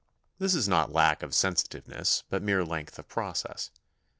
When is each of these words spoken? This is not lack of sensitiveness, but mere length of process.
This 0.39 0.55
is 0.55 0.67
not 0.67 0.91
lack 0.91 1.21
of 1.21 1.35
sensitiveness, 1.35 2.23
but 2.31 2.41
mere 2.41 2.65
length 2.65 2.97
of 2.97 3.07
process. 3.07 3.69